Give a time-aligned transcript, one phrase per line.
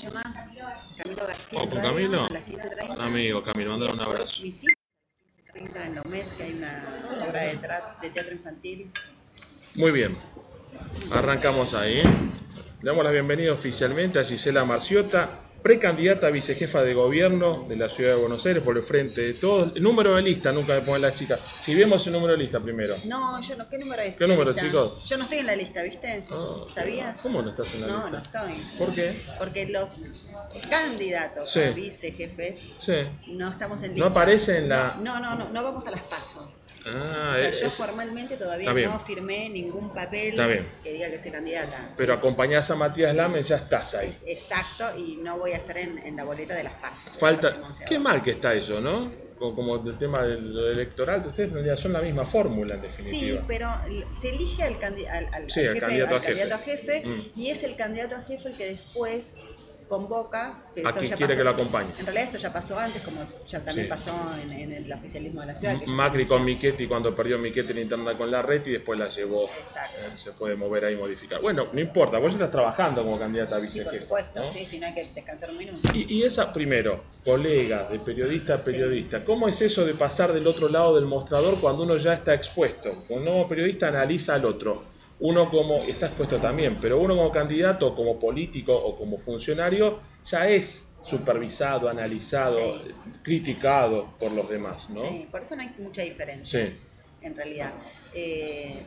[0.00, 0.22] llama
[0.96, 1.60] Camilo García.
[1.60, 2.24] ¿O con Radio, Camilo?
[2.24, 3.00] A las 15.30.
[3.00, 4.22] Amigo Camilo, mandale un abrazo.
[4.22, 4.54] A las
[5.54, 7.58] 15.30 en la UMED, que hay una obra de,
[8.00, 8.90] de teatro infantil.
[9.74, 10.16] Muy bien,
[11.10, 12.02] arrancamos ahí.
[12.02, 15.30] Le damos la bienvenida oficialmente a Gisela Marciota,
[15.62, 19.34] precandidata a vicejefa de gobierno de la ciudad de Buenos Aires por el frente de
[19.34, 19.72] todos.
[19.76, 21.40] El número de lista nunca me ponen las chicas.
[21.62, 22.96] Si vemos el número de lista primero.
[23.04, 24.16] No, yo no, ¿qué número es?
[24.16, 24.62] ¿Qué número, Lista?
[24.66, 25.08] chicos?
[25.08, 26.24] Yo no estoy en la lista, ¿viste?
[26.30, 27.20] Ah, ¿Sabías?
[27.22, 28.22] ¿Cómo no estás en la No, no lista?
[28.44, 28.62] estoy.
[28.78, 29.12] ¿Por qué?
[29.38, 29.96] Porque los
[30.68, 31.60] candidatos Sí.
[31.60, 32.94] a vicejefes Sí.
[33.28, 34.10] no estamos en No lista.
[34.10, 36.48] aparece en la- No, no, no, no vamos a las pasos.
[36.86, 40.34] Ah, O sea, es- yo formalmente todavía no firmé ningún papel
[40.82, 41.94] que diga que soy candidata.
[41.96, 44.16] pero acompañás a Matías Lamen, ya estás ahí.
[44.26, 47.04] Exacto, y no voy a estar en, en la boleta de las pasos.
[47.06, 47.56] del Falta.
[47.86, 49.10] Qué mal que está eso, ¿no?
[49.36, 53.44] Como, como el tema del lo electoral, ustedes son la misma fórmula en Sí, definitiva.
[53.48, 56.20] pero l- se elige al, candi- al, al- Sí, al al jefe, candidato al a
[56.24, 56.38] jefe.
[56.38, 57.22] candidato a jefe, Mm.
[57.34, 59.32] y es el candidato a jefe el que después
[59.92, 60.54] convoca.
[60.74, 61.90] que A quiere pasó- que lo acompañe.
[61.98, 63.90] En realidad esto ya pasó antes, como ya también Sí.
[63.90, 64.12] pasó
[64.42, 65.78] en, en el oficialismo de la ciudad.
[65.78, 66.42] que Macri con.
[66.44, 69.44] Michetti cuando perdió Michetti en interna con la red y después la llevó.
[69.44, 69.98] Exacto.
[69.98, 71.42] eh, se puede mover ahí y modificar.
[71.42, 74.02] Bueno, no importa, vos estás trabajando como candidata a Sí, por vicejefa.
[74.04, 74.46] supuesto, ¿no?
[74.46, 75.88] sí, si no hay que descansar un minuto.
[75.94, 78.70] Y, y esa, primero, colega, de periodista a Sí.
[78.70, 82.32] periodista, ¿cómo es eso de pasar del otro lado del mostrador cuando uno ya está
[82.34, 83.04] expuesto?
[83.10, 84.84] Uno como periodista analiza al otro.
[85.20, 90.48] Uno como, está expuesto también, pero uno como candidato, como político o como funcionario, ya
[90.48, 92.90] es supervisado, analizado, Sí.
[93.22, 95.04] criticado por los demás, ¿no?
[95.04, 96.66] Sí, por eso no hay mucha diferencia.
[96.66, 96.76] Sí.
[97.24, 97.72] en realidad.
[98.14, 98.84] Eh,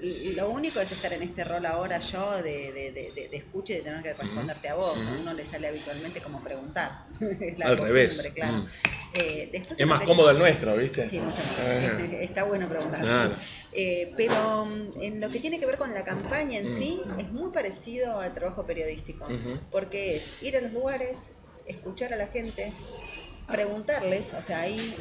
[0.00, 3.76] lo único es estar en este rol ahora yo de, de, de, de- escucha y
[3.76, 4.96] de tener que responderte a vos.
[4.96, 5.20] A Ujú.
[5.22, 6.90] uno le sale habitualmente como preguntar.
[7.40, 8.30] es la Al revés.
[8.34, 8.58] claro.
[8.58, 8.68] Mm.
[9.14, 11.08] Eh, después Es más que- cómodo el nuestro, ¿viste?
[11.08, 11.58] Sí, mucho más.
[12.20, 13.00] Está bueno preguntar.
[13.00, 13.36] Claro.
[13.72, 16.78] Eh, pero mm, en lo que tiene que ver con la campaña en Mm.
[16.78, 19.26] sí, es muy parecido al trabajo periodístico.
[19.70, 21.30] Porque es ir a los lugares,
[21.66, 22.72] escuchar a la gente,
[23.46, 24.94] preguntarles, o sea, ahí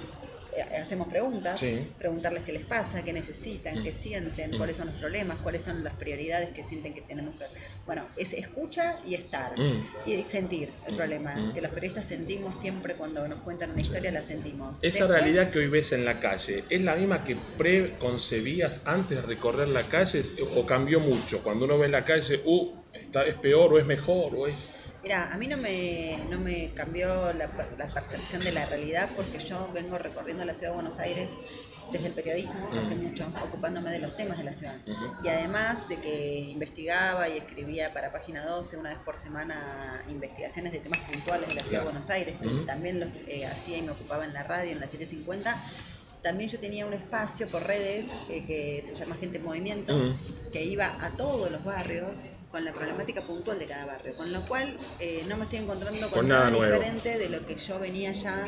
[0.61, 1.87] hacemos preguntas, Sí.
[1.97, 3.83] preguntarles qué les pasa, qué necesitan, Mm.
[3.83, 4.57] qué sienten, Mm.
[4.57, 7.45] cuáles son los problemas, cuáles son las prioridades que sienten que tenemos que...
[7.85, 9.57] Bueno, es escucha y estar.
[9.57, 9.85] Mm.
[10.05, 10.97] Y sentir el Mm.
[10.97, 11.53] problema, Mm.
[11.53, 14.77] que los periodistas sentimos siempre cuando nos cuentan una historia, la sentimos.
[14.81, 19.17] Esa Después- realidad que hoy ves en la calle, ¿es la misma que preconcebías antes
[19.17, 20.21] de recorrer la calle
[20.55, 21.41] o cambió mucho?
[21.43, 24.75] Cuando uno ve la calle, uh, está, es peor o es mejor o es...
[25.03, 29.39] Mira, a mí no me, no me cambió la, la percepción de la realidad porque
[29.39, 31.29] yo vengo recorriendo la ciudad de Buenos Aires
[31.91, 33.03] desde el periodismo hace Mm.
[33.03, 34.75] mucho, ocupándome de los temas de la ciudad.
[35.23, 40.73] Y además de que investigaba y escribía para Página 12 una vez por semana investigaciones
[40.73, 42.35] de temas puntuales de la ciudad de Buenos Aires,
[42.65, 45.63] también los eh, hacía y me ocupaba en la radio, en la 750.
[46.21, 50.51] También yo tenía un espacio por redes eh, que se llama Gente en Movimiento, Mm.
[50.51, 52.17] que iba a todos los barrios
[52.57, 56.09] con la problemática puntual de cada barrio, con lo cual eh, no me estoy encontrando
[56.09, 58.45] con, Con nada, nada diferente de lo que yo venía ya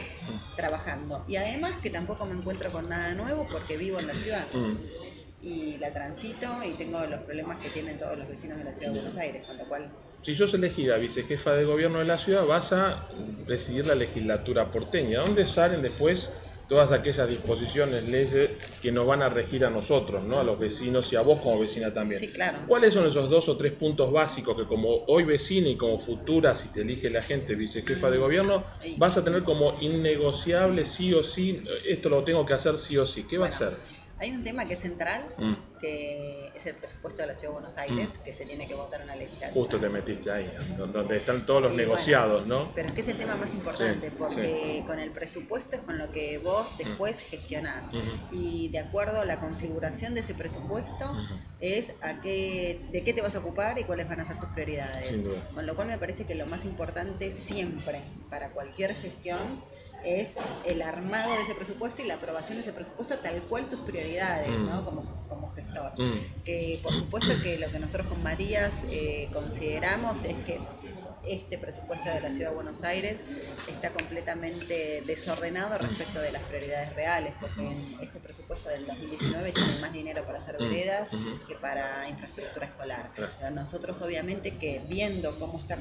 [0.56, 1.24] trabajando.
[1.28, 4.78] Y además que tampoco me encuentro con nada nuevo porque vivo en la ciudad Mm.
[5.44, 8.94] y la transito y tengo los problemas que tienen todos los vecinos de la ciudad
[8.94, 9.92] de Buenos Aires, con lo cual
[10.26, 13.08] Si sos elegida vicejefa de gobierno de la ciudad, vas a
[13.46, 15.20] presidir la legislatura porteña.
[15.20, 16.34] ¿Dónde salen después
[16.70, 20.40] todas aquellas disposiciones, leyes que nos van a regir a nosotros, ¿no?
[20.40, 22.22] a los vecinos y a vos como vecina también?
[22.22, 22.60] Sí, claro.
[22.68, 26.56] ¿Cuáles son esos dos o tres puntos básicos que como hoy vecina y como futura,
[26.56, 28.66] si te elige la gente vicejefa de gobierno,
[28.98, 33.06] vas a tener como innegociable sí o sí, esto lo tengo que hacer sí o
[33.08, 33.24] sí?
[33.24, 33.74] ¿Qué va a ser?
[34.20, 35.54] Hay un tema que es central, Mm.
[35.80, 39.00] que es el presupuesto de la ciudad de Buenos Aires, que se tiene que votar
[39.00, 39.54] en la legislatura.
[39.54, 42.74] Justo te metiste ahí, donde están todos los Y bueno, negociados, ¿no?
[42.76, 45.98] Pero es que es el tema más importante, Sí, porque con el presupuesto es con
[45.98, 47.90] lo que vos después gestionás.
[48.32, 51.16] Y de acuerdo a la configuración de ese presupuesto,
[51.62, 54.50] es a qué, de qué te vas a ocupar y cuáles van a ser tus
[54.50, 55.08] prioridades.
[55.08, 55.40] Sin duda.
[55.54, 59.64] Con lo cual me parece que lo más importante siempre para cualquier gestión
[60.04, 60.30] es
[60.66, 64.50] el armado de ese presupuesto y la aprobación de ese presupuesto tal cual tus prioridades,
[64.50, 64.66] Mm.
[64.70, 64.86] ¿no?
[64.86, 65.94] Como, como gestor.
[65.98, 66.44] Mm.
[66.44, 70.60] Que por supuesto que lo que nosotros con Marías eh, consideramos es que
[71.28, 73.20] este presupuesto de la Ciudad de Buenos Aires
[73.68, 79.82] está completamente desordenado respecto de las prioridades reales, porque en este presupuesto del 2019 tienen
[79.82, 81.10] más dinero para hacer Mm, veredas
[81.48, 83.12] que para infraestructura escolar.
[83.16, 85.78] Pero nosotros obviamente que viendo cómo está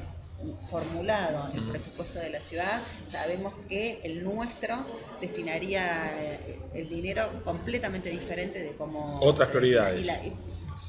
[0.69, 4.85] formulado el presupuesto de la ciudad, sabemos que el nuestro
[5.19, 9.19] destinaría eh, el dinero completamente diferente de cómo...
[9.21, 10.01] Otras prioridades.
[10.01, 10.33] Y la- y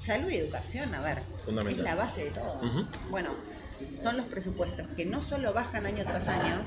[0.03, 1.19] salud y educación, a ver,
[1.69, 2.61] es la base de todo.
[3.11, 3.35] Bueno,
[3.95, 6.65] son los presupuestos que no solo bajan año tras año,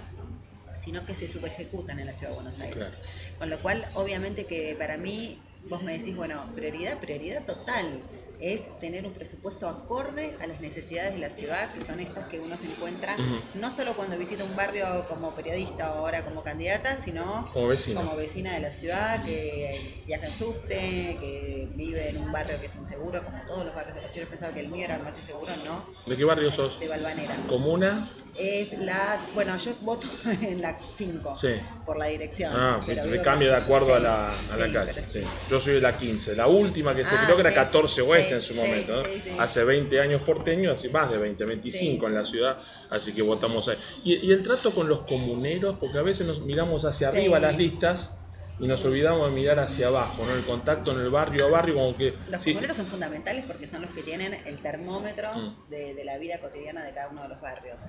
[0.74, 2.76] sino que se subejecutan en la ciudad de Buenos Aires.
[2.76, 2.96] Claro.
[3.40, 5.40] Con lo cual, obviamente que para mí
[5.70, 8.02] vos me decís, bueno, prioridad, prioridad total
[8.44, 12.40] es tener un presupuesto acorde a las necesidades de la ciudad, que son estas que
[12.40, 13.16] uno se encuentra
[13.54, 18.02] no solo cuando visita un barrio como periodista o ahora como candidata, sino Como vecina.
[18.02, 22.66] como vecina de la ciudad, que viaja en subte, que vive en un barrio que
[22.66, 24.26] es inseguro, como todos los barrios de la ciudad.
[24.28, 26.80] Yo pensaba que el mío era el más inseguro, no, ¿De qué barrio sos?
[26.80, 27.38] de Balvanera.
[27.48, 28.10] ¿Comuna?
[28.38, 30.08] Es la, bueno, yo voto
[30.42, 31.50] en la 5 Sí.
[31.86, 32.52] por la dirección.
[32.56, 35.28] Ah, pero cambia de acuerdo a la, a la sí, calle.
[35.50, 38.02] Yo soy de la 15, la última que se Ah, creo que era sí, 14
[38.02, 39.40] oeste en su momento, ¿no?
[39.42, 42.06] hace 20 años porteño, así más de 20, 25 Sí.
[42.06, 42.58] en la ciudad,
[42.90, 43.78] así que votamos ahí.
[44.04, 47.58] Y, y el trato con los comuneros, porque a veces nos miramos hacia arriba las
[47.58, 48.20] listas
[48.60, 50.36] y nos olvidamos de mirar hacia abajo, ¿no?
[50.36, 52.14] El contacto en el barrio a barrio, como que...
[52.28, 55.70] Los sí, comuneros son fundamentales porque son los que tienen el termómetro Mm.
[55.70, 57.82] de, de la vida cotidiana de cada uno de los barrios.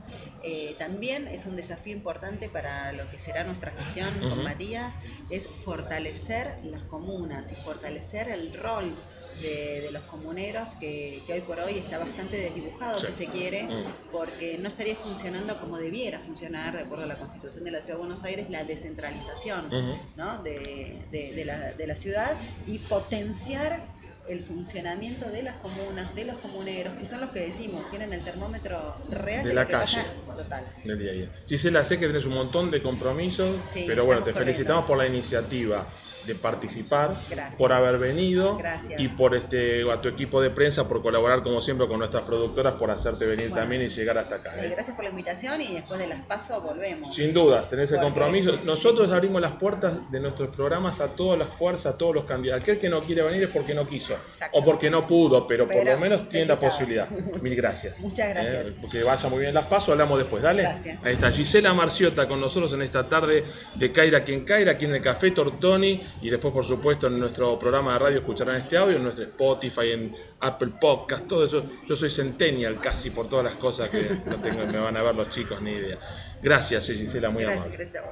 [0.43, 4.31] Eh, también es un desafío importante para lo que será nuestra gestión Ujú.
[4.31, 4.95] con Matías,
[5.31, 8.95] es fortalecer las comunas y fortalecer el rol
[9.43, 13.07] de, de los comuneros que, que hoy por hoy está bastante desdibujado, Sí.
[13.09, 13.85] si se quiere, Mm.
[14.13, 17.99] porque no estaría funcionando como debiera funcionar, de acuerdo a la Constitución de la Ciudad
[17.99, 19.69] de Buenos Aires, la descentralización.
[20.17, 20.43] ¿no?
[20.43, 22.37] de- de la, de la ciudad
[22.67, 23.83] y potenciar
[24.29, 28.23] el funcionamiento de las comunas, de los comuneros, que son los que decimos, tienen el
[28.23, 29.99] termómetro real De de, la lo que calle.
[30.27, 30.65] pasa total.
[30.85, 31.29] del día a día.
[31.47, 35.07] Gisela, sé que tenés un montón de compromisos, Sí, pero bueno, te felicitamos por la
[35.07, 35.87] iniciativa
[36.27, 37.57] de participar, Gracias.
[37.57, 38.99] por haber venido Gracias.
[38.99, 42.77] y por este a tu equipo de prensa por colaborar como siempre con nuestras productoras
[42.77, 43.61] por hacerte venir Bueno.
[43.61, 44.57] también y llegar hasta acá.
[44.57, 44.69] Eh, ¿eh?
[44.71, 47.15] gracias por la invitación y después de las pasos volvemos.
[47.15, 48.57] Sin duda, tenés el compromiso.
[48.65, 52.63] Nosotros abrimos las puertas de nuestros programas a todas las fuerzas, a todos los candidatos.
[52.63, 54.14] Aquel que no quiere venir es porque no quiso
[54.53, 57.09] O porque no pudo, pero, por lo menos tiene la posibilidad.
[57.09, 57.99] Mil gracias.
[58.01, 58.67] Muchas gracias.
[58.67, 60.63] Eh, que vaya muy bien las pasos, hablamos después, dale.
[60.63, 60.99] Gracias.
[61.05, 63.45] Ahí está Gisela Marciota con nosotros en esta tarde
[63.75, 67.59] de Caira quien Caira, aquí en el Café Tortoni y después por supuesto en nuestro
[67.59, 71.65] programa de radio escucharán este audio, en nuestro Spotify, en Apple Podcast, todo eso.
[71.89, 75.15] Yo soy centennial casi por todas las cosas que no tengo, me van a ver
[75.15, 75.99] los chicos, ni idea.
[76.43, 77.85] Gracias, eh, Gisela, muy Gracias, amable.
[77.85, 78.05] gracias.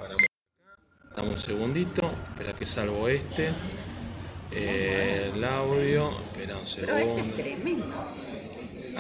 [1.15, 3.51] Dame un segundito, espera que salvo este.
[4.55, 7.37] Eh, el audio, espera un Pero este es segundo.
[7.37, 8.09] tremendo.